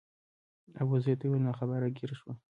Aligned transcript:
ابوزید 0.81 1.17
ته 1.19 1.25
وویل 1.27 1.43
ناخبره 1.49 1.87
ګیر 1.97 2.11
شوم. 2.19 2.35